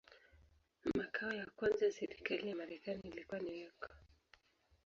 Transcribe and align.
Makao 0.97 1.33
ya 1.33 1.45
kwanza 1.55 1.85
ya 1.85 1.91
serikali 1.91 2.49
ya 2.49 2.55
Marekani 2.55 3.01
ilikuwa 3.03 3.39
New 3.39 3.55
York. 3.55 3.91